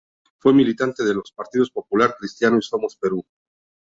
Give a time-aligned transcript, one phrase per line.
[0.39, 3.23] Fue militante de los Partido Popular Cristiano y Somos Perú.